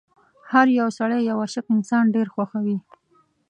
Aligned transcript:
هر 0.51 0.67
يو 0.79 0.87
سړی 0.97 1.19
یو 1.29 1.37
عاشق 1.43 1.65
انسان 1.75 2.03
ډېر 2.15 2.27
خوښوي. 2.33 2.77